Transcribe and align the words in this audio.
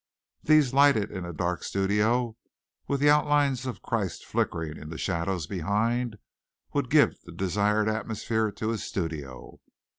These 0.41 0.73
lighted 0.73 1.11
in 1.11 1.25
a 1.25 1.31
dark 1.31 1.63
studio, 1.63 2.35
with 2.87 2.99
the 2.99 3.11
outlines 3.11 3.67
of 3.67 3.75
the 3.75 3.81
Christ 3.81 4.25
flickering 4.25 4.75
in 4.77 4.89
the 4.89 4.97
shadows 4.97 5.45
behind 5.45 6.17
would 6.73 6.89
give 6.89 7.19
the 7.25 7.31
desired 7.31 7.87
atmosphere 7.87 8.51
to 8.53 8.69
his 8.69 8.83
studio. 8.83 9.59